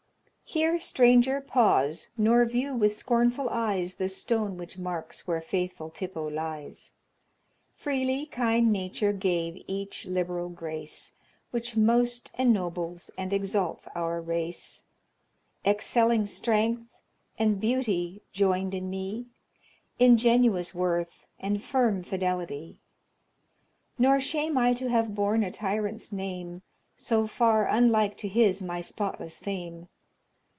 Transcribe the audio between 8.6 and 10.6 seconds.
Nature gave each liberal